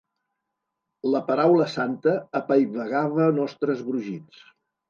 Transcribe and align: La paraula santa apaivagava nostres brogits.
La 1.15 1.21
paraula 1.27 1.67
santa 1.75 2.15
apaivagava 2.41 3.31
nostres 3.41 3.89
brogits. 3.91 4.43